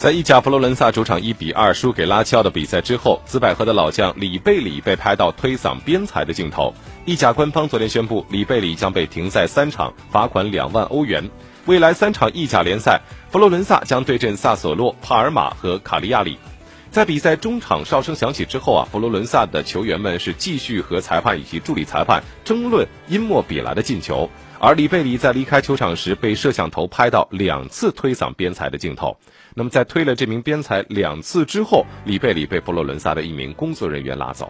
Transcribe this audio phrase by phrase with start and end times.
[0.00, 6.72] 在意甲佛罗伦萨主场一比二输给拉齐奥的比赛之后，紫百合的老将里贝里被拍到推搡边裁的镜头。
[7.04, 11.28] 意甲官方昨天宣布，里贝里将被停赛三场，罚款两万欧元。
[11.66, 12.98] 未来三场意甲联赛，
[13.30, 16.38] 佛罗伦萨将对阵萨索洛、帕尔马和卡利亚里。
[16.90, 24.28] 在比赛中场哨声响起之后啊，佛罗伦萨的球员们是继续和裁判以及助理裁判争论因莫比莱的进球，
[24.58, 29.16] 而里贝里在离开球场时被摄像头拍到两次推搡边裁的镜头。
[29.54, 34.48] 那么在推了这名边裁两次之后，里贝里被佛罗伦萨的一名工作人员拉走。